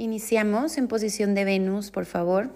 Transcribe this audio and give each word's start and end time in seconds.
Iniciamos 0.00 0.78
en 0.78 0.88
posición 0.88 1.34
de 1.34 1.44
Venus, 1.44 1.90
por 1.90 2.06
favor. 2.06 2.48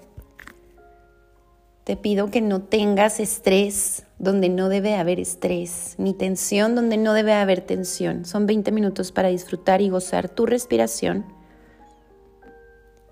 Te 1.85 1.95
pido 1.95 2.31
que 2.31 2.41
no 2.41 2.63
tengas 2.63 3.21
estrés 3.21 4.07
donde 4.19 4.49
no 4.49 4.71
debe 4.71 4.95
haber 4.97 5.21
estrés, 5.21 5.95
ni 5.99 6.15
tensión 6.15 6.75
donde 6.75 6.97
no 6.97 7.13
debe 7.13 7.35
haber 7.35 7.61
tensión. 7.61 8.25
Son 8.25 8.47
20 8.47 8.73
minutos 8.73 9.13
para 9.13 9.29
disfrutar 9.29 9.83
y 9.83 9.91
gozar 9.91 10.31
tu 10.31 10.47
respiración, 10.47 11.27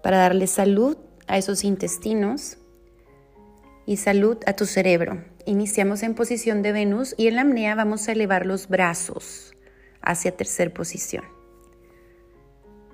para 0.02 0.16
darle 0.16 0.46
salud 0.46 0.96
a 1.26 1.36
esos 1.36 1.62
intestinos 1.62 2.56
y 3.84 3.98
salud 3.98 4.38
a 4.46 4.54
tu 4.54 4.64
cerebro. 4.64 5.22
Iniciamos 5.44 6.02
en 6.02 6.14
posición 6.14 6.62
de 6.62 6.72
Venus 6.72 7.14
y 7.18 7.26
en 7.26 7.36
la 7.36 7.42
apnea 7.42 7.74
vamos 7.74 8.08
a 8.08 8.12
elevar 8.12 8.46
los 8.46 8.68
brazos 8.68 9.52
hacia 10.00 10.34
tercer 10.34 10.72
posición. 10.72 11.24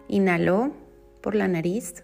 Inhalo 0.08 0.87
por 1.28 1.34
la 1.34 1.46
nariz. 1.46 2.02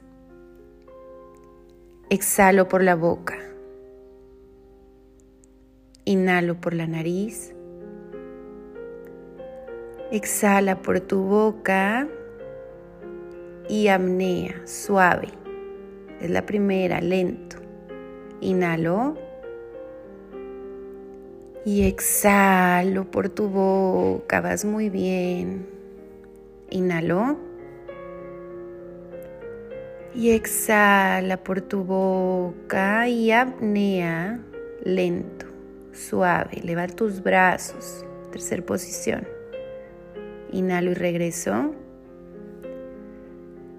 Exhalo 2.11 2.69
por 2.69 2.83
la 2.83 2.95
boca. 2.95 3.39
Inhalo 6.05 6.61
por 6.61 6.75
la 6.75 6.87
nariz. 6.87 7.55
Exhala 10.13 10.83
por 10.83 11.01
tu 11.01 11.23
boca 11.23 12.07
y 13.67 13.89
apnea, 13.89 14.61
suave. 14.67 15.29
Es 16.21 16.29
la 16.29 16.45
primera, 16.45 17.01
lento. 17.01 17.57
Inhalo 18.43 19.17
y 21.65 21.85
exhalo 21.87 23.11
por 23.11 23.31
tu 23.31 23.49
boca. 23.49 24.43
Vas 24.43 24.67
muy 24.67 24.91
bien. 24.91 25.67
Inhalo 26.69 27.54
y 30.15 30.31
exhala 30.31 31.43
por 31.43 31.61
tu 31.61 31.83
boca 31.83 33.09
y 33.09 33.33
apnea 33.33 34.41
lento 34.85 35.47
suave. 35.93 36.61
Eleva 36.63 36.87
tus 36.87 37.23
brazos. 37.23 38.05
Tercer 38.31 38.65
posición. 38.65 39.27
Inhalo 40.53 40.93
y 40.93 40.95
regreso. 40.95 41.75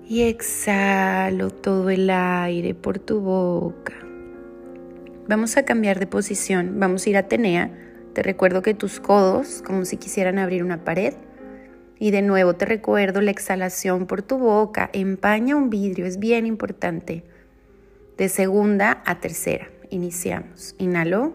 Y 0.08 0.24
exhalo 0.24 1.50
todo 1.50 1.90
el 1.90 2.10
aire 2.10 2.76
por 2.76 3.00
tu 3.00 3.22
boca. 3.22 3.94
Vamos 5.28 5.58
a 5.58 5.64
cambiar 5.64 6.00
de 6.00 6.08
posición. 6.08 6.80
Vamos 6.80 7.06
a 7.06 7.10
ir 7.10 7.18
a 7.18 7.22
Atenea. 7.22 7.72
Te 8.14 8.22
recuerdo 8.22 8.62
que 8.62 8.74
tus 8.74 9.00
codos, 9.00 9.64
como 9.66 9.84
si 9.86 9.98
quisieran 9.98 10.38
abrir 10.38 10.64
una 10.64 10.84
pared. 10.84 11.16
Y 11.98 12.12
de 12.12 12.22
nuevo 12.22 12.56
te 12.56 12.66
recuerdo 12.66 13.22
la 13.22 13.32
exhalación 13.32 14.06
por 14.06 14.22
tu 14.22 14.38
boca. 14.38 14.90
Empaña 14.94 15.56
un 15.56 15.70
vidrio, 15.70 16.06
es 16.06 16.20
bien 16.20 16.46
importante. 16.46 17.24
De 18.18 18.30
segunda 18.30 19.02
a 19.06 19.20
tercera. 19.20 19.70
Iniciamos. 19.90 20.76
Inhalo. 20.78 21.34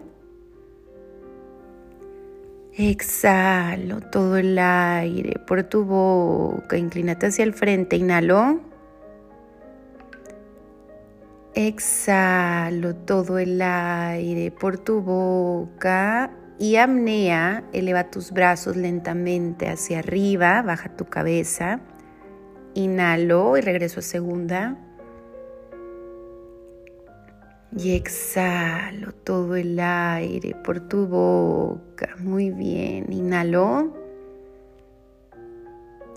Exhalo 2.73 4.01
todo 4.01 4.37
el 4.37 4.57
aire 4.57 5.39
por 5.45 5.63
tu 5.63 5.83
boca. 5.83 6.77
Inclínate 6.77 7.27
hacia 7.27 7.43
el 7.43 7.53
frente. 7.53 7.95
Inhalo. 7.95 8.61
Exhalo 11.53 12.95
todo 12.95 13.37
el 13.39 13.61
aire 13.61 14.51
por 14.51 14.77
tu 14.77 15.01
boca. 15.01 16.31
Y 16.59 16.75
apnea, 16.75 17.63
eleva 17.73 18.11
tus 18.11 18.31
brazos 18.31 18.75
lentamente 18.75 19.67
hacia 19.67 19.99
arriba, 19.99 20.61
baja 20.61 20.95
tu 20.95 21.05
cabeza. 21.05 21.79
Inhalo 22.73 23.57
y 23.57 23.61
regreso 23.61 23.99
a 23.99 24.03
segunda. 24.03 24.77
Y 27.75 27.95
exhalo 27.95 29.13
todo 29.13 29.55
el 29.55 29.79
aire 29.79 30.55
por 30.63 30.81
tu 30.87 31.07
boca. 31.07 32.15
Muy 32.19 32.51
bien. 32.51 33.11
Inhalo. 33.11 33.95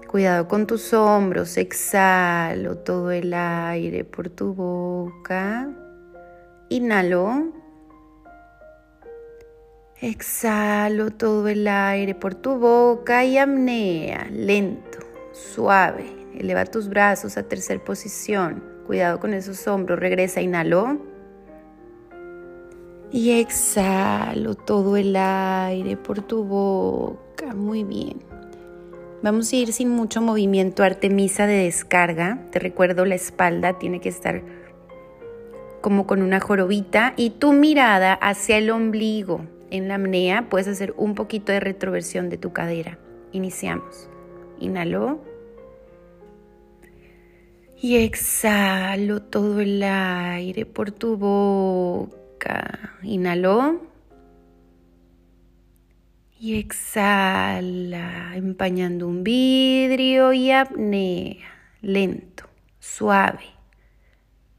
Cuidado 0.08 0.46
con 0.48 0.66
tus 0.66 0.92
hombros. 0.92 1.56
Exhalo 1.56 2.78
todo 2.78 3.10
el 3.12 3.32
aire 3.34 4.04
por 4.04 4.30
tu 4.30 4.52
boca. 4.52 5.68
Inhalo. 6.68 7.63
Exhalo 10.00 11.12
todo 11.12 11.46
el 11.48 11.68
aire 11.68 12.14
por 12.14 12.34
tu 12.34 12.58
boca 12.58 13.24
y 13.24 13.38
apnea. 13.38 14.28
Lento, 14.30 14.98
suave. 15.32 16.04
Eleva 16.36 16.64
tus 16.64 16.88
brazos 16.88 17.36
a 17.36 17.44
tercera 17.44 17.82
posición. 17.82 18.62
Cuidado 18.86 19.20
con 19.20 19.32
esos 19.34 19.66
hombros. 19.68 19.98
Regresa. 19.98 20.40
Inhalo. 20.40 20.98
Y 23.12 23.38
exhalo 23.38 24.56
todo 24.56 24.96
el 24.96 25.14
aire 25.14 25.96
por 25.96 26.22
tu 26.22 26.42
boca. 26.44 27.54
Muy 27.54 27.84
bien. 27.84 28.18
Vamos 29.22 29.52
a 29.52 29.56
ir 29.56 29.72
sin 29.72 29.88
mucho 29.88 30.20
movimiento 30.20 30.82
Artemisa 30.82 31.46
de 31.46 31.64
descarga. 31.64 32.40
Te 32.50 32.58
recuerdo 32.58 33.04
la 33.04 33.14
espalda 33.14 33.78
tiene 33.78 34.00
que 34.00 34.08
estar 34.08 34.42
como 35.80 36.06
con 36.06 36.20
una 36.22 36.40
jorobita 36.40 37.14
y 37.16 37.30
tu 37.30 37.52
mirada 37.52 38.14
hacia 38.14 38.58
el 38.58 38.70
ombligo. 38.70 39.53
En 39.70 39.88
la 39.88 39.96
apnea 39.96 40.48
puedes 40.48 40.68
hacer 40.68 40.94
un 40.96 41.14
poquito 41.14 41.52
de 41.52 41.60
retroversión 41.60 42.30
de 42.30 42.38
tu 42.38 42.52
cadera. 42.52 42.98
Iniciamos. 43.32 44.08
Inhalo. 44.60 45.20
Y 47.80 47.96
exhalo 47.96 49.20
todo 49.20 49.60
el 49.60 49.82
aire 49.82 50.64
por 50.64 50.90
tu 50.90 51.16
boca 51.16 52.24
Inhaló. 53.04 53.80
Y 56.38 56.58
exhala, 56.58 58.36
empañando 58.36 59.08
un 59.08 59.24
vidrio 59.24 60.32
y 60.32 60.50
apnea, 60.50 61.36
lento, 61.80 62.44
suave. 62.80 63.44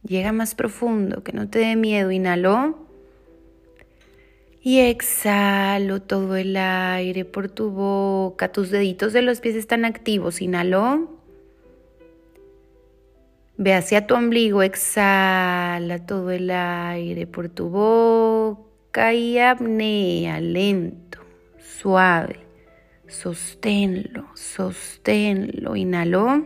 Llega 0.03 0.31
más 0.31 0.55
profundo, 0.55 1.23
que 1.23 1.33
no 1.33 1.49
te 1.49 1.59
dé 1.59 1.75
miedo. 1.75 2.11
Inhaló. 2.11 2.84
Y 4.65 4.79
exhalo 4.79 6.01
todo 6.01 6.35
el 6.37 6.57
aire 6.57 7.23
por 7.23 7.49
tu 7.49 7.69
boca. 7.69 8.51
Tus 8.51 8.71
deditos 8.71 9.13
de 9.13 9.21
los 9.21 9.39
pies 9.39 9.53
están 9.53 9.85
activos. 9.85 10.41
Inhaló. 10.41 11.07
Ve 13.57 13.75
hacia 13.75 14.07
tu 14.07 14.15
ombligo, 14.15 14.63
exhala 14.63 16.07
todo 16.07 16.31
el 16.31 16.49
aire 16.49 17.27
por 17.27 17.49
tu 17.49 17.69
boca 17.69 19.13
y 19.13 19.37
apnea 19.37 20.39
lento, 20.39 21.19
suave. 21.59 22.39
Sosténlo, 23.07 24.25
sosténlo. 24.33 25.75
Inhaló. 25.75 26.43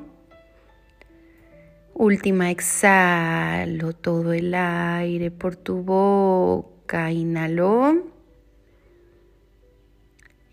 Última, 1.94 2.52
exhalo 2.52 3.94
todo 3.94 4.34
el 4.34 4.53
aire 4.53 5.31
por 5.31 5.56
tu 5.56 5.84
boca. 5.84 6.78
Inhaló. 6.92 8.04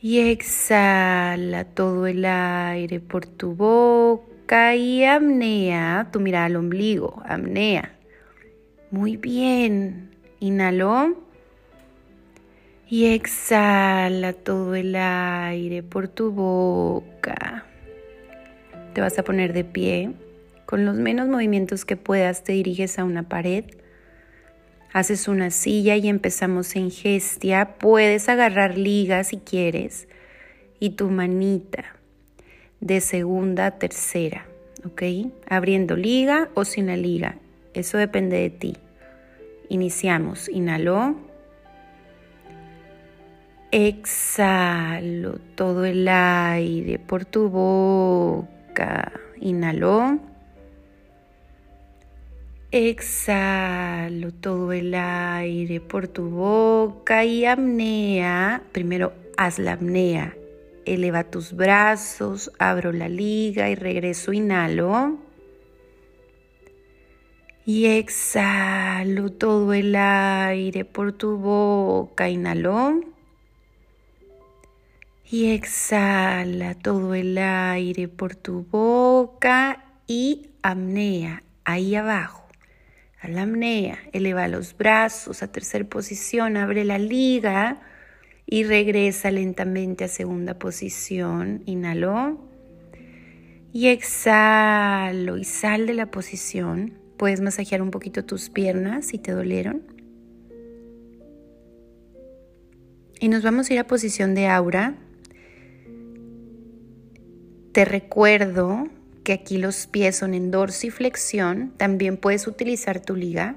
Y 0.00 0.20
exhala 0.20 1.64
todo 1.64 2.06
el 2.06 2.24
aire 2.24 3.00
por 3.00 3.26
tu 3.26 3.54
boca 3.54 4.76
y 4.76 5.04
apnea, 5.04 6.08
tu 6.12 6.20
mirada 6.20 6.44
al 6.44 6.56
ombligo, 6.56 7.22
apnea. 7.24 7.96
Muy 8.90 9.16
bien. 9.16 10.10
Inhaló. 10.38 11.16
Y 12.88 13.06
exhala 13.06 14.32
todo 14.34 14.74
el 14.74 14.94
aire 14.94 15.82
por 15.82 16.06
tu 16.06 16.30
boca. 16.30 17.64
Te 18.92 19.00
vas 19.00 19.18
a 19.18 19.24
poner 19.24 19.52
de 19.54 19.64
pie. 19.64 20.12
Con 20.66 20.84
los 20.84 20.96
menos 20.96 21.28
movimientos 21.28 21.84
que 21.84 21.96
puedas 21.96 22.44
te 22.44 22.52
diriges 22.52 22.98
a 22.98 23.04
una 23.04 23.28
pared. 23.28 23.64
Haces 24.96 25.28
una 25.28 25.50
silla 25.50 25.94
y 25.96 26.08
empezamos 26.08 26.74
en 26.74 26.90
gestia. 26.90 27.76
Puedes 27.76 28.30
agarrar 28.30 28.78
liga 28.78 29.24
si 29.24 29.36
quieres. 29.36 30.08
Y 30.80 30.96
tu 30.96 31.10
manita 31.10 31.96
de 32.80 33.02
segunda 33.02 33.66
a 33.66 33.70
tercera, 33.72 34.46
¿ok? 34.86 35.02
Abriendo 35.50 35.96
liga 35.96 36.48
o 36.54 36.64
sin 36.64 36.86
la 36.86 36.96
liga, 36.96 37.36
eso 37.74 37.98
depende 37.98 38.38
de 38.38 38.48
ti. 38.48 38.76
Iniciamos, 39.68 40.48
inhaló, 40.48 41.14
exhalo 43.72 45.38
todo 45.56 45.84
el 45.84 46.08
aire 46.08 46.98
por 46.98 47.26
tu 47.26 47.50
boca, 47.50 49.12
inhaló, 49.42 50.20
exhalo 52.70 54.32
todo 54.32 54.72
el 54.72 54.94
aire 54.94 55.80
por 55.80 56.08
tu 56.08 56.28
boca 56.30 57.24
y 57.24 57.44
apnea, 57.44 58.62
primero 58.72 59.12
haz 59.36 59.58
la 59.58 59.72
apnea, 59.72 60.36
eleva 60.84 61.24
tus 61.24 61.52
brazos, 61.52 62.50
abro 62.58 62.92
la 62.92 63.08
liga 63.08 63.68
y 63.70 63.74
regreso, 63.74 64.32
inhalo. 64.32 65.18
Y 67.68 67.86
exhalo 67.86 69.32
todo 69.32 69.72
el 69.72 69.96
aire 69.96 70.84
por 70.84 71.12
tu 71.12 71.36
boca. 71.36 72.28
Inhaló. 72.28 73.00
Y 75.28 75.50
exhala 75.50 76.76
todo 76.76 77.14
el 77.14 77.36
aire 77.36 78.06
por 78.06 78.36
tu 78.36 78.62
boca 78.70 79.84
y 80.06 80.50
apnea 80.62 81.42
ahí 81.64 81.96
abajo. 81.96 82.45
A 83.20 83.28
la 83.28 83.42
apnea, 83.42 83.98
eleva 84.12 84.46
los 84.46 84.76
brazos 84.76 85.42
a 85.42 85.50
tercera 85.50 85.84
posición, 85.84 86.56
abre 86.56 86.84
la 86.84 86.98
liga 86.98 87.80
y 88.44 88.64
regresa 88.64 89.30
lentamente 89.30 90.04
a 90.04 90.08
segunda 90.08 90.58
posición. 90.58 91.62
Inhaló 91.64 92.38
y 93.72 93.88
exhalo 93.88 95.38
y 95.38 95.44
sal 95.44 95.86
de 95.86 95.94
la 95.94 96.10
posición. 96.10 96.98
Puedes 97.16 97.40
masajear 97.40 97.80
un 97.80 97.90
poquito 97.90 98.24
tus 98.24 98.50
piernas 98.50 99.06
si 99.06 99.18
te 99.18 99.32
dolieron. 99.32 99.82
Y 103.18 103.28
nos 103.28 103.42
vamos 103.42 103.70
a 103.70 103.74
ir 103.74 103.80
a 103.80 103.86
posición 103.86 104.34
de 104.34 104.46
aura. 104.46 104.96
Te 107.72 107.84
recuerdo 107.86 108.88
que 109.26 109.32
aquí 109.32 109.58
los 109.58 109.88
pies 109.88 110.14
son 110.14 110.34
en 110.34 110.52
dorsiflexión. 110.52 111.72
También 111.76 112.16
puedes 112.16 112.46
utilizar 112.46 113.00
tu 113.00 113.16
liga. 113.16 113.56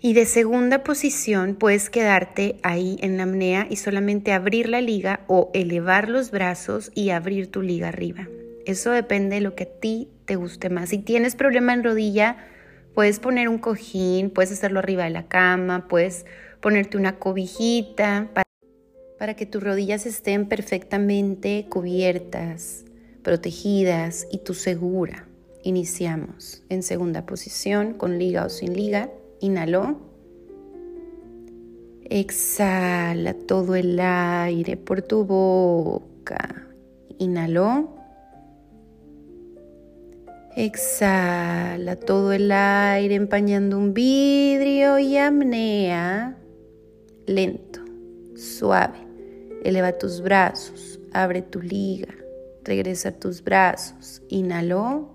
Y 0.00 0.14
de 0.14 0.24
segunda 0.24 0.82
posición 0.82 1.54
puedes 1.54 1.90
quedarte 1.90 2.56
ahí 2.62 2.96
en 3.02 3.18
la 3.18 3.24
apnea 3.24 3.66
y 3.68 3.76
solamente 3.76 4.32
abrir 4.32 4.70
la 4.70 4.80
liga 4.80 5.20
o 5.26 5.50
elevar 5.52 6.08
los 6.08 6.30
brazos 6.30 6.90
y 6.94 7.10
abrir 7.10 7.50
tu 7.50 7.60
liga 7.60 7.88
arriba. 7.88 8.26
Eso 8.64 8.90
depende 8.90 9.34
de 9.34 9.42
lo 9.42 9.54
que 9.54 9.64
a 9.64 9.80
ti 9.80 10.08
te 10.24 10.36
guste 10.36 10.70
más. 10.70 10.88
Si 10.88 10.98
tienes 10.98 11.36
problema 11.36 11.74
en 11.74 11.84
rodilla, 11.84 12.38
puedes 12.94 13.20
poner 13.20 13.50
un 13.50 13.58
cojín, 13.58 14.30
puedes 14.30 14.50
hacerlo 14.50 14.78
arriba 14.78 15.04
de 15.04 15.10
la 15.10 15.28
cama, 15.28 15.88
puedes 15.88 16.24
ponerte 16.62 16.96
una 16.96 17.18
cobijita 17.18 18.30
para, 18.32 18.44
para 19.18 19.34
que 19.34 19.44
tus 19.44 19.62
rodillas 19.62 20.06
estén 20.06 20.48
perfectamente 20.48 21.66
cubiertas, 21.68 22.86
protegidas 23.22 24.26
y 24.30 24.38
tú 24.38 24.54
segura. 24.54 25.28
Iniciamos 25.62 26.62
en 26.68 26.82
segunda 26.82 27.26
posición 27.26 27.94
con 27.94 28.18
liga 28.18 28.44
o 28.46 28.48
sin 28.48 28.74
liga. 28.74 29.10
Inhaló. 29.40 29.98
Exhala 32.04 33.34
todo 33.34 33.74
el 33.74 34.00
aire 34.00 34.76
por 34.76 35.02
tu 35.02 35.24
boca. 35.24 36.66
Inhaló. 37.18 37.94
Exhala 40.56 41.96
todo 41.96 42.32
el 42.32 42.50
aire 42.50 43.14
empañando 43.14 43.78
un 43.78 43.94
vidrio 43.94 44.98
y 44.98 45.16
apnea. 45.16 46.36
Lento, 47.26 47.80
suave. 48.34 49.06
Eleva 49.64 49.92
tus 49.92 50.20
brazos, 50.20 51.00
abre 51.12 51.42
tu 51.42 51.60
liga, 51.60 52.14
regresa 52.68 53.12
tus 53.12 53.42
brazos. 53.42 54.22
Inhaló. 54.28 55.14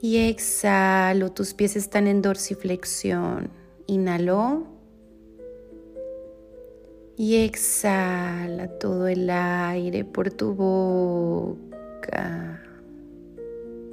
Y 0.00 0.28
exhalo, 0.28 1.32
tus 1.32 1.54
pies 1.54 1.76
están 1.76 2.06
en 2.06 2.22
dorsiflexión. 2.22 3.50
Inhaló. 3.86 4.66
Y 7.16 7.44
exhala 7.44 8.68
todo 8.78 9.08
el 9.08 9.30
aire 9.30 10.04
por 10.04 10.30
tu 10.30 10.54
boca. 10.54 12.62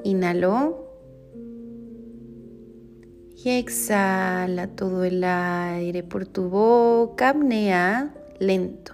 Inhaló. 0.03 0.83
Y 3.35 3.49
exhala 3.49 4.67
todo 4.67 5.03
el 5.03 5.23
aire 5.23 6.03
por 6.03 6.25
tu 6.25 6.49
boca. 6.49 7.29
Apnea 7.29 8.13
lento, 8.39 8.93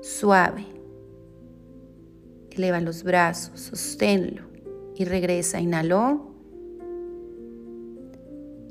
suave. 0.00 0.79
Eleva 2.50 2.80
los 2.80 3.02
brazos, 3.02 3.60
sosténlo 3.60 4.42
y 4.96 5.04
regresa. 5.04 5.60
Inhaló. 5.60 6.30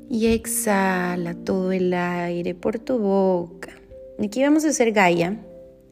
Y 0.08 0.26
exhala 0.28 1.34
todo 1.34 1.72
el 1.72 1.94
aire 1.94 2.54
por 2.54 2.78
tu 2.78 2.98
boca. 2.98 3.70
Aquí 4.22 4.42
vamos 4.42 4.64
a 4.64 4.68
hacer 4.68 4.92
Gaia 4.92 5.40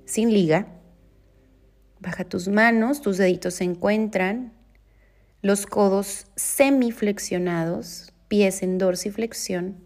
sin 0.05 0.33
liga. 0.33 0.67
Baja 2.01 2.25
tus 2.25 2.49
manos, 2.49 3.01
tus 3.01 3.17
deditos 3.17 3.55
se 3.55 3.65
encuentran 3.65 4.53
los 5.41 5.67
codos 5.67 6.27
semiflexionados, 6.35 8.13
pies 8.29 8.63
en 8.63 8.79
dorsiflexión. 8.79 9.77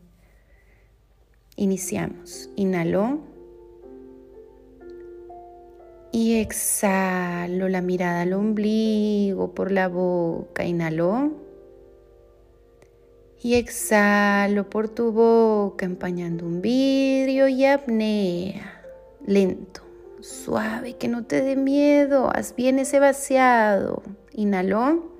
Iniciamos. 1.56 2.48
Inhaló. 2.56 3.31
Y 6.14 6.34
exhalo 6.34 7.70
la 7.70 7.80
mirada 7.80 8.20
al 8.20 8.34
ombligo 8.34 9.54
por 9.54 9.72
la 9.72 9.88
boca. 9.88 10.62
Inhaló. 10.62 11.32
Y 13.42 13.54
exhalo 13.54 14.68
por 14.68 14.90
tu 14.90 15.10
boca 15.10 15.86
empañando 15.86 16.44
un 16.44 16.60
vidrio 16.60 17.48
y 17.48 17.64
apnea. 17.64 18.82
Lento, 19.26 19.80
suave, 20.20 20.94
que 20.94 21.08
no 21.08 21.24
te 21.24 21.40
dé 21.40 21.56
miedo. 21.56 22.28
Haz 22.30 22.54
bien 22.54 22.78
ese 22.78 23.00
vaciado. 23.00 24.02
Inhaló. 24.34 25.10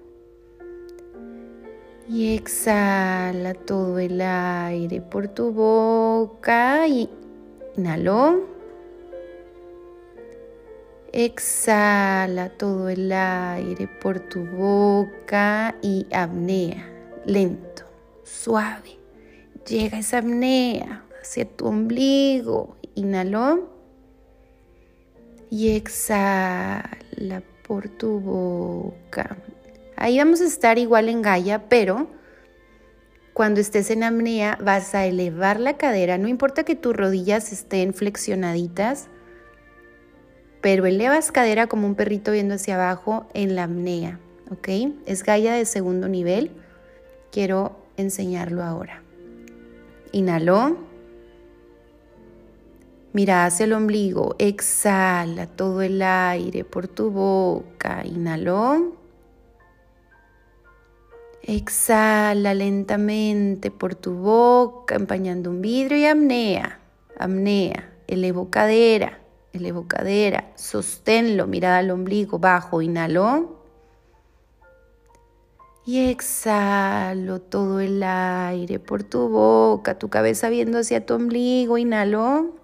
Y 2.07 2.37
exhala 2.37 3.55
todo 3.55 3.99
el 3.99 4.21
aire 4.21 5.01
por 5.01 5.29
tu 5.29 5.53
boca 5.53 6.87
y 6.87 7.09
inhaló. 7.79 8.47
Exhala 11.13 12.49
todo 12.49 12.89
el 12.89 13.13
aire 13.13 13.87
por 14.01 14.19
tu 14.19 14.47
boca 14.47 15.75
y 15.83 16.07
apnea, 16.11 16.89
lento, 17.27 17.85
suave. 18.25 18.99
Llega 19.69 19.99
esa 19.99 20.19
apnea 20.19 21.05
hacia 21.21 21.45
tu 21.45 21.67
ombligo. 21.67 22.77
Inhaló. 22.95 23.71
Y 25.51 25.77
exhala 25.77 27.43
por 27.63 27.91
tu 27.91 28.19
boca. 28.19 29.37
Ahí 29.97 30.17
vamos 30.17 30.41
a 30.41 30.47
estar 30.47 30.79
igual 30.79 31.11
en 31.11 31.21
Gaia, 31.21 31.69
pero 31.69 32.09
cuando 33.35 33.61
estés 33.61 33.91
en 33.91 34.03
apnea 34.03 34.59
vas 34.63 34.95
a 34.95 35.05
elevar 35.05 35.61
la 35.61 35.77
cadera, 35.77 36.17
no 36.17 36.29
importa 36.29 36.65
que 36.65 36.75
tus 36.75 36.97
rodillas 36.97 37.53
estén 37.53 37.93
flexionaditas, 37.93 39.09
pero 40.63 40.87
elevas 40.87 41.33
cadera 41.33 41.67
como 41.67 41.87
un 41.87 41.97
perrito 41.97 42.33
viendo 42.33 42.55
hacia 42.55 42.77
abajo 42.77 43.27
en 43.35 43.57
la 43.57 43.65
apnea, 43.65 44.21
¿ok? 44.51 44.69
Es 45.05 45.25
Gaia 45.25 45.53
de 45.53 45.67
segundo 45.67 46.09
nivel. 46.09 46.53
Quiero 47.33 47.77
enseñarlo 47.97 48.63
ahora. 48.63 49.03
Inhaló. 50.13 50.77
Mira 53.13 53.45
hacia 53.45 53.65
el 53.65 53.73
ombligo. 53.73 54.37
Exhala 54.39 55.47
todo 55.47 55.83
el 55.83 56.01
aire 56.01 56.65
por 56.65 56.87
tu 56.87 57.11
boca. 57.11 58.05
Inhaló. 58.05 58.97
Exhala 61.43 62.55
lentamente 62.55 63.73
por 63.73 63.97
tu 63.97 64.15
boca, 64.15 64.95
empañando 64.95 65.51
un 65.51 65.61
vidrio 65.61 65.99
y 65.99 66.07
apnea. 66.07 66.79
Apnea. 67.19 67.89
Elevo 68.07 68.51
cadera, 68.51 69.22
elevo 69.53 69.87
cadera. 69.87 70.53
Sosténlo, 70.57 71.47
mirada 71.47 71.79
al 71.79 71.91
ombligo, 71.91 72.39
bajo. 72.39 72.83
Inhaló. 72.83 73.61
Y 75.85 76.11
exhalo 76.11 77.41
todo 77.41 77.81
el 77.81 78.03
aire 78.03 78.79
por 78.79 79.03
tu 79.03 79.29
boca, 79.29 79.99
tu 79.99 80.09
cabeza 80.09 80.49
viendo 80.49 80.79
hacia 80.79 81.05
tu 81.05 81.15
ombligo. 81.15 81.77
Inhaló 81.77 82.55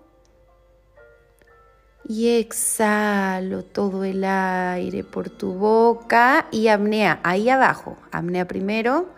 y 2.09 2.39
exhalo 2.39 3.65
todo 3.65 4.05
el 4.05 4.25
aire 4.25 5.05
por 5.05 5.29
tu 5.29 5.53
boca 5.53 6.47
y 6.51 6.69
apnea 6.69 7.21
ahí 7.23 7.51
abajo. 7.51 7.97
Apnea 8.13 8.49
primero 8.49 9.09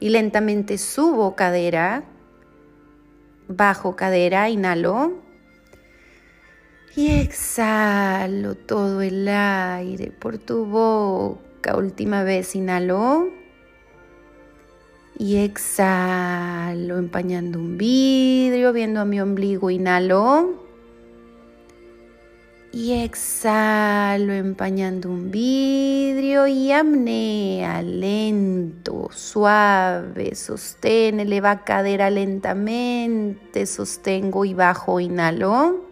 y 0.00 0.08
lentamente 0.08 0.78
subo 0.78 1.36
cadera, 1.36 2.04
bajo 3.46 3.94
cadera, 3.94 4.48
inhalo 4.48 5.29
y 6.96 7.20
exhalo 7.20 8.54
todo 8.54 9.02
el 9.02 9.28
aire 9.28 10.10
por 10.10 10.38
tu 10.38 10.64
boca. 10.64 11.76
Última 11.76 12.24
vez, 12.24 12.56
inhalo 12.56 13.28
y 15.18 15.36
exhalo 15.36 16.98
empañando 16.98 17.58
un 17.58 17.76
vidrio, 17.76 18.72
viendo 18.72 19.00
a 19.00 19.04
mi 19.04 19.20
ombligo, 19.20 19.70
inhalo 19.70 20.66
Y 22.72 22.92
exhalo 22.92 24.32
empañando 24.32 25.10
un 25.10 25.30
vidrio 25.30 26.46
y 26.46 26.72
apnea 26.72 27.82
lento, 27.82 29.10
suave, 29.12 30.34
sostén, 30.34 31.20
eleva 31.20 31.64
cadera 31.64 32.10
lentamente, 32.10 33.66
sostengo 33.66 34.44
y 34.44 34.54
bajo, 34.54 35.00
inhalo. 35.00 35.89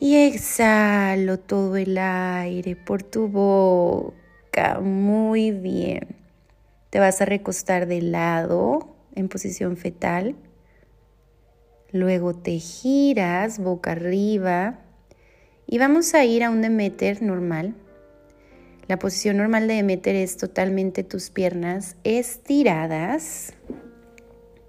Y 0.00 0.14
exhalo 0.14 1.38
todo 1.40 1.76
el 1.76 1.98
aire 1.98 2.76
por 2.76 3.02
tu 3.02 3.26
boca, 3.26 4.78
muy 4.80 5.50
bien. 5.50 6.16
Te 6.90 7.00
vas 7.00 7.20
a 7.20 7.24
recostar 7.24 7.86
de 7.88 8.00
lado 8.00 8.94
en 9.16 9.28
posición 9.28 9.76
fetal. 9.76 10.36
Luego 11.90 12.34
te 12.34 12.58
giras 12.58 13.58
boca 13.58 13.92
arriba 13.92 14.78
y 15.66 15.78
vamos 15.78 16.14
a 16.14 16.24
ir 16.24 16.44
a 16.44 16.50
un 16.50 16.62
Demeter 16.62 17.20
normal. 17.20 17.74
La 18.86 19.00
posición 19.00 19.36
normal 19.36 19.66
de 19.66 19.74
Demeter 19.74 20.14
es 20.14 20.36
totalmente 20.36 21.02
tus 21.02 21.30
piernas 21.30 21.96
estiradas. 22.04 23.52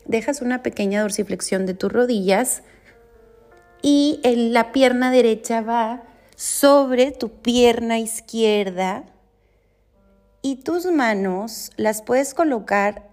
Dejas 0.05 0.41
una 0.41 0.63
pequeña 0.63 1.01
dorsiflexión 1.01 1.67
de 1.67 1.75
tus 1.75 1.93
rodillas 1.93 2.63
y 3.81 4.19
la 4.23 4.71
pierna 4.71 5.11
derecha 5.11 5.61
va 5.61 6.03
sobre 6.35 7.11
tu 7.11 7.29
pierna 7.29 7.99
izquierda 7.99 9.03
y 10.41 10.57
tus 10.57 10.85
manos 10.85 11.71
las 11.75 12.01
puedes 12.01 12.33
colocar 12.33 13.09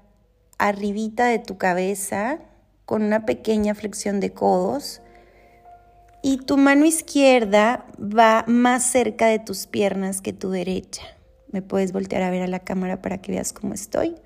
arribita 0.59 1.27
de 1.27 1.39
tu 1.39 1.59
cabeza 1.59 2.39
con 2.85 3.03
una 3.03 3.27
pequeña 3.27 3.75
flexión 3.75 4.21
de 4.21 4.33
codos 4.33 5.01
y 6.23 6.39
tu 6.39 6.57
mano 6.57 6.85
izquierda 6.85 7.87
va 7.99 8.45
más 8.47 8.85
cerca 8.85 9.27
de 9.27 9.39
tus 9.39 9.67
piernas 9.67 10.21
que 10.21 10.33
tu 10.33 10.51
derecha. 10.51 11.03
Me 11.53 11.63
puedes 11.63 11.93
voltear 11.93 12.23
a 12.23 12.31
ver 12.31 12.43
a 12.43 12.49
la 12.49 12.61
cámara 12.61 13.01
para 13.01 13.19
que 13.19 13.33
veas 13.33 13.53
cómo 13.53 13.75
estoy. 13.75 14.17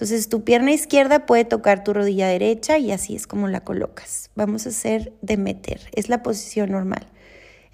Entonces 0.00 0.30
tu 0.30 0.44
pierna 0.44 0.72
izquierda 0.72 1.26
puede 1.26 1.44
tocar 1.44 1.84
tu 1.84 1.92
rodilla 1.92 2.26
derecha 2.26 2.78
y 2.78 2.90
así 2.90 3.14
es 3.14 3.26
como 3.26 3.48
la 3.48 3.64
colocas. 3.64 4.30
Vamos 4.34 4.64
a 4.64 4.70
hacer 4.70 5.12
Demeter, 5.20 5.90
es 5.92 6.08
la 6.08 6.22
posición 6.22 6.70
normal. 6.70 7.06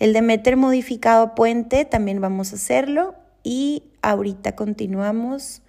El 0.01 0.13
Demeter 0.13 0.57
modificado 0.57 1.37
puente 1.37 1.85
también 1.85 2.21
vamos 2.21 2.51
a 2.51 2.57
hacerlo 2.57 3.15
y 3.45 3.85
ahorita 4.03 4.57
continuamos 4.57 5.63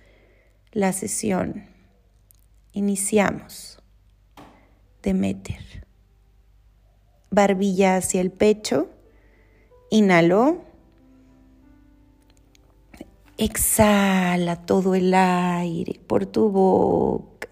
la 0.72 0.94
sesión. 0.94 1.66
Iniciamos. 2.74 3.78
Demeter. 5.04 5.86
Barbilla 7.30 7.98
hacia 7.98 8.20
el 8.20 8.32
pecho. 8.32 8.90
Inhalo. 9.92 10.64
Exhala 13.40 14.66
todo 14.66 14.96
el 14.96 15.14
aire 15.14 16.00
por 16.08 16.26
tu 16.26 16.50
boca. 16.50 17.50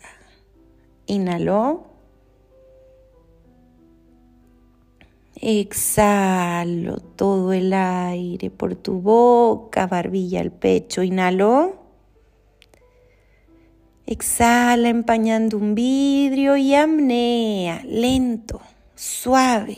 Inhalo. 1.05 1.83
Exhalo 5.35 6.97
todo 6.97 7.53
el 7.53 7.71
aire 7.71 8.49
por 8.49 8.73
tu 8.75 8.99
boca, 8.99 9.85
barbilla 9.85 10.41
al 10.41 10.51
pecho. 10.51 11.03
Inhalo. 11.03 11.75
Exhala 14.07 14.89
empañando 14.89 15.57
un 15.57 15.75
vidrio 15.75 16.57
y 16.57 16.73
amnea, 16.73 17.83
lento, 17.85 18.59
suave. 18.95 19.77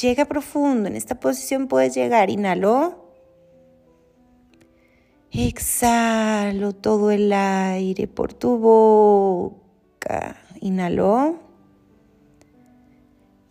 Llega 0.00 0.24
profundo. 0.24 0.88
En 0.88 0.96
esta 0.96 1.20
posición 1.20 1.68
puedes 1.68 1.94
llegar. 1.94 2.30
Inhalo. 2.30 2.99
Exhalo 5.32 6.72
todo 6.72 7.10
el 7.10 7.32
aire 7.32 8.08
por 8.08 8.32
tu 8.32 8.58
boca. 8.58 10.36
Inhalo. 10.60 11.38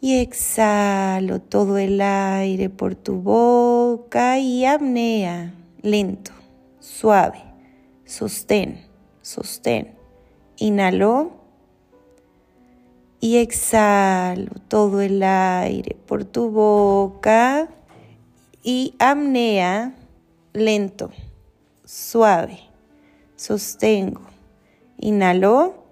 Y 0.02 0.20
exhalo 0.20 1.42
todo 1.42 1.78
el 1.78 2.00
aire 2.00 2.70
por 2.70 2.96
tu 2.96 3.16
boca 3.16 4.40
y 4.40 4.66
apnea, 4.66 5.54
lento, 5.82 6.32
suave. 6.80 7.44
Sostén 8.06 8.90
sostén. 9.30 9.96
Inhalo 10.58 11.32
y 13.20 13.38
exhalo 13.38 14.52
todo 14.68 15.02
el 15.02 15.22
aire 15.24 15.96
por 16.08 16.26
tu 16.26 16.50
boca 16.50 17.70
y 18.64 18.96
apnea 19.00 19.96
lento, 20.54 21.12
suave. 21.90 22.60
Sostengo. 23.36 24.22
Inhalo 25.00 25.86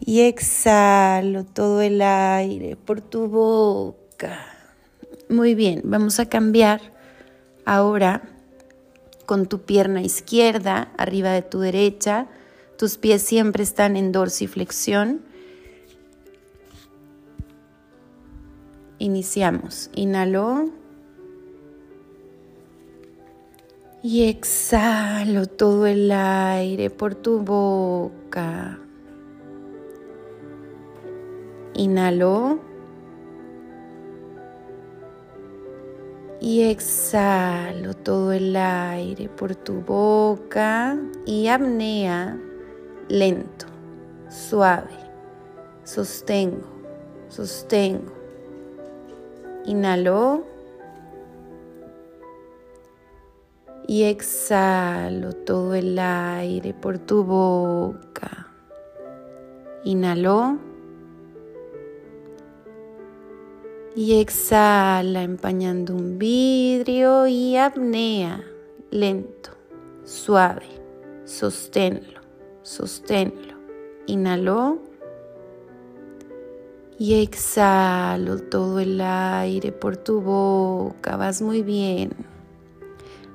y 0.00 0.20
exhalo 0.20 1.44
todo 1.44 1.82
el 1.82 2.00
aire 2.00 2.76
por 2.76 3.00
tu 3.00 3.28
boca. 3.28 4.46
Muy 5.28 5.54
bien, 5.54 5.82
vamos 5.84 6.18
a 6.18 6.28
cambiar 6.28 6.80
ahora 7.64 8.22
con 9.26 9.46
tu 9.46 9.62
pierna 9.62 10.02
izquierda 10.02 10.92
arriba 10.96 11.30
de 11.30 11.42
tu 11.42 11.60
derecha. 11.60 12.26
Tus 12.78 12.96
pies 12.96 13.22
siempre 13.22 13.62
están 13.62 13.96
en 13.96 14.12
dorsiflexión. 14.12 15.20
Iniciamos. 18.98 19.90
Inhalo. 19.94 20.81
Y 24.02 24.28
exhalo 24.28 25.46
todo 25.46 25.86
el 25.86 26.10
aire 26.10 26.90
por 26.90 27.14
tu 27.14 27.38
boca. 27.40 28.78
Inhalo. 31.74 32.72
y 36.42 36.62
exhalo 36.64 37.94
todo 37.94 38.32
el 38.32 38.56
aire 38.56 39.28
por 39.28 39.54
tu 39.54 39.74
boca 39.74 40.98
y 41.24 41.46
apnea 41.46 42.36
lento, 43.08 43.66
suave. 44.28 44.90
Sostengo, 45.84 46.66
sostengo. 47.28 48.12
Inhalo 49.66 50.44
y 53.92 54.04
exhalo 54.04 55.34
todo 55.34 55.74
el 55.74 55.98
aire 55.98 56.72
por 56.72 56.98
tu 56.98 57.24
boca. 57.24 58.48
Inhalo. 59.84 60.56
Y 63.94 64.18
exhala 64.18 65.22
empañando 65.22 65.94
un 65.94 66.18
vidrio 66.18 67.26
y 67.26 67.58
apnea 67.58 68.42
lento, 68.90 69.50
suave. 70.04 70.68
Sosténlo, 71.26 72.22
sosténlo. 72.62 73.58
Inhalo. 74.06 74.78
Y 76.98 77.20
exhalo 77.20 78.38
todo 78.38 78.80
el 78.80 78.98
aire 79.02 79.70
por 79.70 79.98
tu 79.98 80.22
boca. 80.22 81.18
Vas 81.18 81.42
muy 81.42 81.60
bien. 81.60 82.31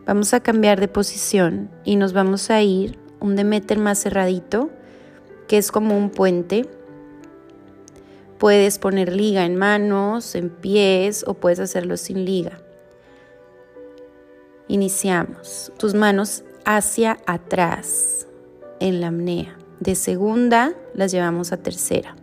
Vamos 0.08 0.34
a 0.34 0.40
cambiar 0.40 0.80
de 0.80 0.88
posición 0.88 1.70
y 1.84 1.98
nos 1.98 2.14
vamos 2.14 2.50
a 2.50 2.62
ir 2.62 2.98
un 3.20 3.36
Demeter 3.36 3.78
más 3.78 4.02
cerradito, 4.02 4.70
que 5.48 5.58
es 5.58 5.72
como 5.72 5.98
un 5.98 6.10
puente 6.10 6.66
Puedes 8.38 8.78
poner 8.78 9.16
liga 9.16 9.46
en 9.46 9.56
manos, 9.56 10.36
en 10.36 10.50
pies 10.50 11.24
o 11.28 11.34
puedes 11.34 11.60
hacerlo 11.60 11.98
sin 11.98 12.24
liga. 12.24 12.60
Iniciamos. 14.68 15.72
Tus 15.78 15.96
manos 15.96 16.44
hacia 16.64 17.18
atrás 17.26 18.28
en 18.80 19.02
la 19.02 19.08
apnea. 19.08 19.58
De 19.80 19.96
segunda 19.96 20.74
las 20.94 21.12
llevamos 21.12 21.52
a 21.52 21.58
tercera. 21.58 22.16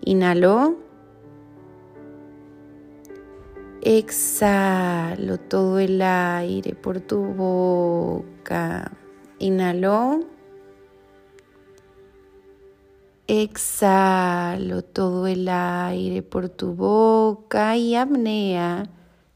Inhalo. 0.00 0.83
Exhalo 3.86 5.36
todo 5.36 5.78
el 5.78 6.00
aire 6.00 6.74
por 6.74 7.00
tu 7.00 7.18
boca. 7.22 8.90
Inhalo. 9.38 10.20
Exhalo 13.26 14.80
todo 14.80 15.26
el 15.26 15.46
aire 15.50 16.22
por 16.22 16.48
tu 16.48 16.72
boca 16.72 17.76
y 17.76 17.94
apnea 17.94 18.88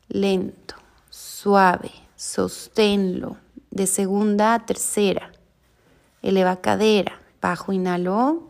lento, 0.08 0.76
suave, 1.10 1.90
sosténlo 2.16 3.36
de 3.70 3.86
segunda 3.86 4.54
a 4.54 4.64
tercera. 4.64 5.30
Eleva 6.22 6.62
cadera, 6.62 7.20
bajo 7.42 7.74
inhalo 7.74 8.48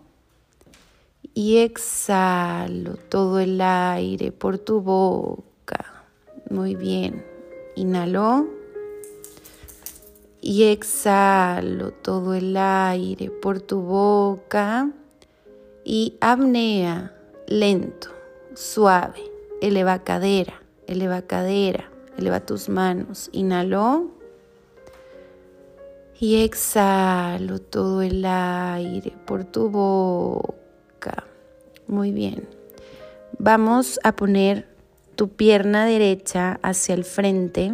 y 1.35 1.57
exhalo 1.57 2.95
todo 2.95 3.41
el 3.41 3.61
aire 3.61 4.31
por 4.31 4.59
tu 4.59 4.81
boca. 4.81 5.49
Muy 6.51 6.75
bien. 6.75 7.25
Inhalo 7.75 8.49
y 10.41 10.65
exhalo 10.65 11.93
todo 11.93 12.35
el 12.35 12.57
aire 12.57 13.31
por 13.31 13.61
tu 13.61 13.83
boca 13.83 14.91
y 15.85 16.17
apnea 16.21 17.15
lento, 17.47 18.09
suave. 18.55 19.23
Eleva 19.61 20.05
cadera, 20.05 20.63
eleva 20.87 21.23
cadera, 21.23 21.91
eleva 22.17 22.41
tus 22.41 22.69
manos. 22.69 23.29
Inhalo 23.33 24.11
y 26.19 26.43
exhalo 26.45 27.61
todo 27.61 28.03
el 28.03 28.25
aire 28.25 29.15
por 29.27 29.45
tu 29.45 29.69
boca. 29.69 31.25
Muy 31.87 32.13
bien. 32.13 32.49
Vamos 33.39 33.99
a 34.03 34.15
poner 34.15 34.68
tu 35.19 35.31
pierna 35.31 35.85
derecha 35.85 36.61
hacia 36.63 36.95
el 36.95 37.03
frente 37.03 37.73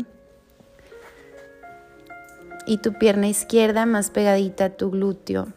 y 2.66 2.78
tu 2.78 2.94
pierna 2.94 3.28
izquierda 3.28 3.84
más 3.84 4.08
pegadita 4.08 4.64
a 4.64 4.70
tu 4.70 4.90
glúteo. 4.90 5.48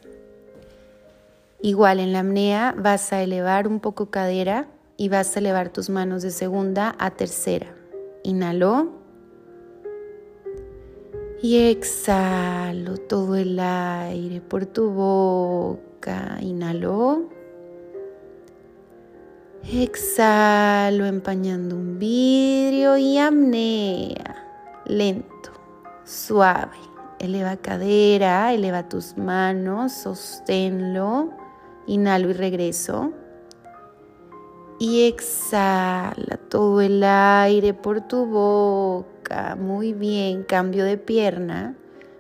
Igual 1.62 2.02
en 2.02 2.12
la 2.12 2.20
apnea 2.20 2.76
vas 2.78 3.14
a 3.14 3.24
elevar 3.24 3.70
un 3.70 3.80
poco 3.80 4.10
cadera 4.10 4.68
y 4.98 5.08
vas 5.08 5.34
a 5.34 5.40
elevar 5.40 5.70
tus 5.70 5.90
manos 5.90 6.24
de 6.24 6.32
segunda 6.32 6.94
a 7.00 7.12
tercera. 7.12 7.74
Inhalo 8.22 8.92
y 11.42 11.70
exhalo 11.70 12.98
todo 12.98 13.38
el 13.38 13.58
aire 13.62 14.42
por 14.42 14.66
tu 14.66 14.90
boca. 14.90 16.38
Inhalo. 16.42 17.37
Exhalo 19.70 21.06
empañando 21.06 21.76
un 21.76 22.00
vidrio 22.00 22.96
y 22.96 23.18
apnea. 23.18 24.48
Lento, 24.86 25.52
suave. 26.06 26.78
Eleva 27.20 27.58
cadera, 27.58 28.54
eleva 28.54 28.88
tus 28.88 29.18
manos, 29.18 29.92
sosténlo. 29.92 31.32
Inhalo 31.86 32.30
y 32.30 32.34
regreso. 32.34 33.12
Y 34.80 35.06
exhala 35.08 36.40
todo 36.50 36.80
el 36.80 37.04
aire 37.04 37.74
por 37.74 38.08
tu 38.08 38.26
boca. 38.26 39.58
Muy 39.60 39.92
bien, 39.92 40.44
cambio 40.44 40.86
de 40.86 40.98
pierna. 40.98 41.76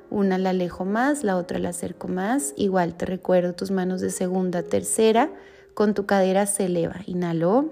Una 0.10 0.38
la 0.38 0.50
alejo 0.50 0.84
más, 0.84 1.24
la 1.24 1.38
otra 1.38 1.60
la 1.60 1.70
acerco 1.70 2.10
más. 2.10 2.54
Igual 2.58 2.96
te 2.96 3.06
recuerdo 3.06 3.54
tus 3.54 3.72
manos 3.72 4.02
de 4.02 4.10
segunda, 4.10 4.64
tercera. 4.64 5.30
Con 5.78 5.94
tu 5.94 6.08
cadera 6.08 6.48
se 6.48 6.66
eleva. 6.66 7.02
Inhalo. 7.06 7.70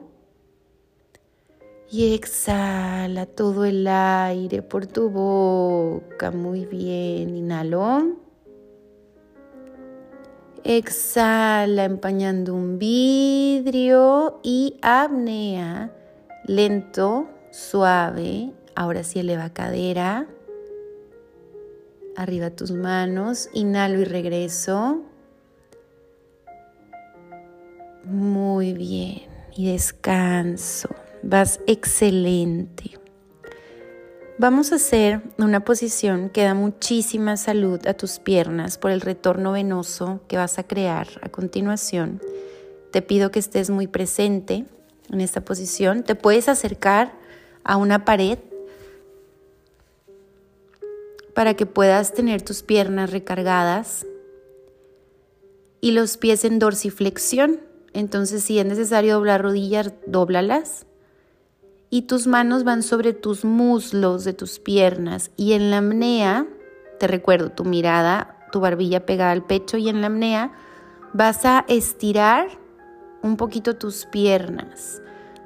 Y 1.89 2.13
exhala 2.13 3.25
todo 3.25 3.65
el 3.65 3.87
aire 3.87 4.61
por 4.61 4.85
tu 4.85 5.09
boca. 5.09 6.29
Muy 6.29 6.67
bien. 6.67 7.35
Inhalo. 7.35 8.15
Exhala 10.63 11.85
empañando 11.85 12.53
un 12.53 12.77
vidrio 12.77 14.39
y 14.43 14.77
apnea. 14.83 15.91
Lento, 16.45 17.27
suave. 17.49 18.53
Ahora 18.75 19.03
sí 19.03 19.17
eleva 19.17 19.49
cadera. 19.49 20.27
Arriba 22.15 22.51
tus 22.51 22.69
manos. 22.71 23.49
Inhalo 23.55 23.99
y 23.99 24.03
regreso. 24.03 25.01
Muy 28.05 28.73
bien. 28.73 29.23
Y 29.55 29.71
descanso. 29.71 30.89
Vas 31.23 31.59
excelente. 31.65 32.99
Vamos 34.37 34.73
a 34.73 34.75
hacer 34.75 35.21
una 35.37 35.63
posición 35.63 36.29
que 36.29 36.43
da 36.43 36.53
muchísima 36.53 37.37
salud 37.37 37.87
a 37.87 37.93
tus 37.93 38.19
piernas 38.19 38.77
por 38.77 38.91
el 38.91 38.99
retorno 38.99 39.53
venoso 39.53 40.19
que 40.27 40.35
vas 40.35 40.59
a 40.59 40.63
crear 40.63 41.07
a 41.21 41.29
continuación. 41.29 42.21
Te 42.91 43.01
pido 43.01 43.31
que 43.31 43.39
estés 43.39 43.69
muy 43.69 43.87
presente 43.87 44.65
en 45.09 45.21
esta 45.21 45.41
posición. 45.41 46.03
Te 46.03 46.15
puedes 46.15 46.49
acercar 46.49 47.13
a 47.63 47.77
una 47.77 48.03
pared 48.03 48.39
para 51.33 51.53
que 51.53 51.65
puedas 51.65 52.13
tener 52.13 52.41
tus 52.41 52.61
piernas 52.61 53.11
recargadas 53.11 54.05
y 55.79 55.91
los 55.91 56.17
pies 56.17 56.43
en 56.43 56.59
dorsiflexión. 56.59 57.61
Entonces, 57.95 58.43
si 58.43 58.59
es 58.59 58.65
necesario 58.65 59.13
doblar 59.15 59.41
rodillas, 59.41 59.93
dóblalas 60.05 60.85
y 61.89 62.03
tus 62.03 62.27
manos 62.27 62.65
van 62.65 62.83
sobre 62.83 63.13
tus 63.13 63.45
muslos 63.45 64.25
de 64.25 64.33
tus 64.33 64.59
piernas 64.59 65.31
y 65.37 65.53
en 65.53 65.71
la 65.71 65.77
apnea, 65.77 66.45
te 66.99 67.07
recuerdo 67.07 67.53
tu 67.53 67.63
mirada, 67.63 68.37
tu 68.51 68.59
barbilla 68.59 69.05
pegada 69.05 69.31
al 69.31 69.45
pecho 69.45 69.77
y 69.77 69.87
en 69.87 70.01
la 70.01 70.07
apnea 70.07 70.51
vas 71.13 71.45
a 71.45 71.63
estirar 71.69 72.49
un 73.23 73.37
poquito 73.37 73.77
tus 73.77 74.05
piernas, 74.05 75.01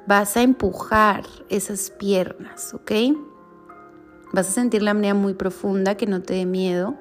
vas 0.08 0.36
a 0.36 0.42
empujar 0.42 1.22
esas 1.50 1.90
piernas, 1.90 2.74
¿ok? 2.74 2.90
Vas 4.32 4.48
a 4.48 4.52
sentir 4.52 4.82
la 4.82 4.90
apnea 4.90 5.14
muy 5.14 5.34
profunda, 5.34 5.96
que 5.96 6.06
no 6.06 6.20
te 6.20 6.34
dé 6.34 6.46
miedo. 6.46 6.96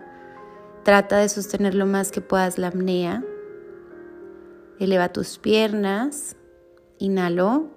Trata 0.83 1.17
de 1.17 1.29
sostener 1.29 1.73
lo 1.73 1.87
más 1.87 2.11
que 2.11 2.21
puedas 2.21 2.59
la 2.59 2.67
apnea. 2.67 3.23
Eleva 4.79 5.09
tus 5.09 5.37
piernas. 5.37 6.37
Inhalo 6.99 7.67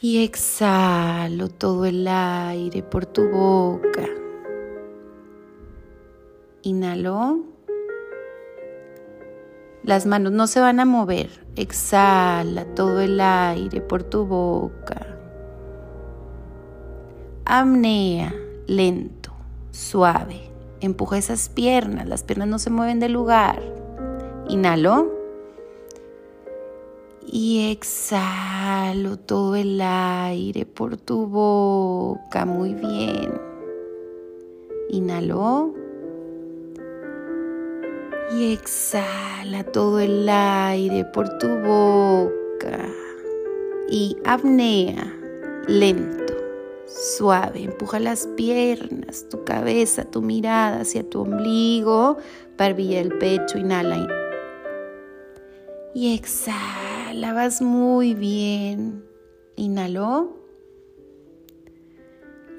y 0.00 0.24
exhalo 0.24 1.48
todo 1.48 1.84
el 1.84 2.08
aire 2.08 2.82
por 2.82 3.06
tu 3.06 3.28
boca. 3.28 4.08
Inhalo. 6.62 7.44
Las 9.84 10.04
manos 10.04 10.32
no 10.32 10.48
se 10.48 10.58
van 10.58 10.80
a 10.80 10.84
mover. 10.84 11.46
Exhala 11.54 12.64
todo 12.74 13.00
el 13.00 13.20
aire 13.20 13.80
por 13.80 14.02
tu 14.02 14.26
boca. 14.26 15.06
Amnea, 17.44 18.34
lento, 18.66 19.32
suave. 19.70 20.50
Empuja 20.80 21.18
esas 21.18 21.48
piernas. 21.50 22.08
Las 22.08 22.24
piernas 22.24 22.48
no 22.48 22.58
se 22.58 22.70
mueven 22.70 22.98
del 22.98 23.12
lugar. 23.12 23.62
Inhalo 24.48 25.19
y 27.26 27.70
exhalo 27.70 29.18
todo 29.18 29.54
el 29.56 29.80
aire 29.80 30.66
por 30.66 30.96
tu 30.96 31.26
boca. 31.26 32.44
Muy 32.46 32.74
bien. 32.74 33.40
Inhalo. 34.88 35.74
Y 38.32 38.52
exhala 38.52 39.64
todo 39.64 40.00
el 40.00 40.28
aire 40.28 41.04
por 41.04 41.38
tu 41.38 41.48
boca. 41.48 42.88
Y 43.88 44.16
apnea, 44.24 45.12
lento, 45.66 46.34
suave. 46.86 47.64
Empuja 47.64 47.98
las 47.98 48.26
piernas, 48.28 49.26
tu 49.28 49.44
cabeza, 49.44 50.04
tu 50.04 50.22
mirada 50.22 50.80
hacia 50.80 51.02
tu 51.02 51.22
ombligo, 51.22 52.18
barbilla 52.56 53.00
el 53.00 53.18
pecho. 53.18 53.58
Inhala. 53.58 54.06
Y 55.92 56.14
exhala 56.14 56.79
vas 57.32 57.62
muy 57.62 58.14
bien. 58.14 59.04
Inhalo. 59.56 60.36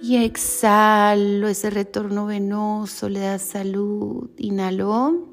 Y 0.01 0.23
exhalo 0.23 1.47
ese 1.47 1.69
retorno 1.69 2.25
venoso, 2.25 3.09
le 3.09 3.19
da 3.19 3.39
salud. 3.39 4.29
Inhalo. 4.37 5.27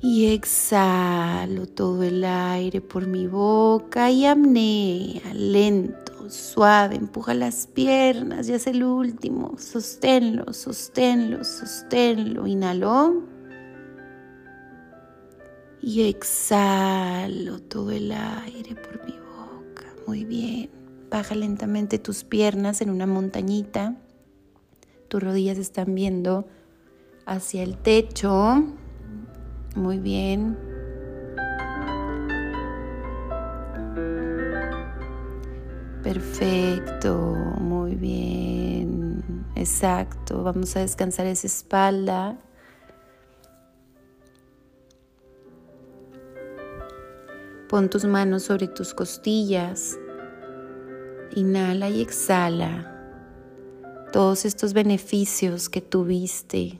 Y 0.00 0.34
exhalo 0.34 1.66
todo 1.66 2.02
el 2.02 2.24
aire 2.24 2.80
por 2.80 3.06
mi 3.06 3.26
boca 3.26 4.10
y 4.10 4.26
apnea, 4.26 5.32
lento, 5.32 6.28
suave, 6.28 6.96
empuja 6.96 7.32
las 7.32 7.66
piernas 7.66 8.46
y 8.48 8.52
hace 8.52 8.70
el 8.70 8.84
último. 8.84 9.54
Sosténlo, 9.56 10.52
sosténlo, 10.52 11.42
sosténlo. 11.42 12.46
Inhalo 12.46 13.33
y 15.86 16.08
exhalo 16.08 17.58
todo 17.58 17.90
el 17.90 18.10
aire 18.10 18.74
por 18.74 19.04
mi 19.04 19.12
boca. 19.18 19.84
Muy 20.06 20.24
bien. 20.24 20.70
Baja 21.10 21.34
lentamente 21.34 21.98
tus 21.98 22.24
piernas 22.24 22.80
en 22.80 22.88
una 22.88 23.06
montañita. 23.06 23.94
Tus 25.08 25.22
rodillas 25.22 25.58
están 25.58 25.94
viendo 25.94 26.46
hacia 27.26 27.62
el 27.62 27.76
techo. 27.76 28.64
Muy 29.76 29.98
bien. 29.98 30.56
Perfecto, 36.02 37.34
muy 37.60 37.94
bien. 37.94 39.22
Exacto. 39.54 40.42
Vamos 40.42 40.74
a 40.76 40.80
descansar 40.80 41.26
esa 41.26 41.46
espalda. 41.46 42.38
Pon 47.74 47.90
tus 47.90 48.04
manos 48.04 48.44
sobre 48.44 48.68
tus 48.68 48.94
costillas. 48.94 49.98
Inhala 51.34 51.90
y 51.90 52.02
exhala 52.02 52.88
todos 54.12 54.44
estos 54.44 54.74
beneficios 54.74 55.68
que 55.68 55.80
tuviste, 55.80 56.78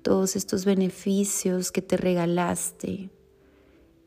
todos 0.00 0.34
estos 0.34 0.64
beneficios 0.64 1.70
que 1.70 1.82
te 1.82 1.98
regalaste, 1.98 3.10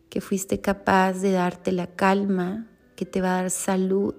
que 0.09 0.21
fuiste 0.21 0.59
capaz 0.59 1.21
de 1.21 1.33
darte 1.33 1.71
la 1.71 1.85
calma 1.85 2.67
que 2.95 3.05
te 3.05 3.21
va 3.21 3.37
a 3.37 3.41
dar 3.43 3.51
salud 3.51 4.15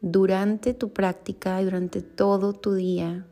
durante 0.00 0.74
tu 0.74 0.92
práctica 0.92 1.62
y 1.62 1.66
durante 1.66 2.02
todo 2.02 2.52
tu 2.52 2.74
día. 2.74 3.28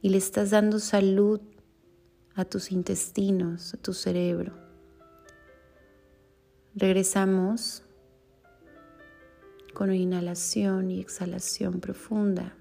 Y 0.00 0.08
le 0.08 0.16
estás 0.16 0.48
dando 0.52 0.78
salud 0.78 1.51
a 2.34 2.44
tus 2.44 2.72
intestinos, 2.72 3.74
a 3.74 3.76
tu 3.76 3.92
cerebro. 3.92 4.54
Regresamos 6.74 7.82
con 9.74 9.94
inhalación 9.94 10.90
y 10.90 11.00
exhalación 11.00 11.80
profunda. 11.80 12.56